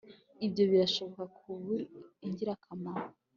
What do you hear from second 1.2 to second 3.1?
kuba ingirakamaro